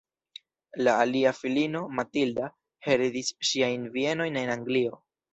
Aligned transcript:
La 0.85 0.93
alia 1.01 1.33
filino, 1.39 1.81
Matilda, 1.99 2.47
heredis 2.93 3.29
ŝiajn 3.49 3.85
bienojn 3.99 4.41
en 4.41 4.51
Anglio. 4.55 4.99